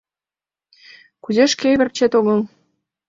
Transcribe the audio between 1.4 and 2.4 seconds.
шке верчет огыл?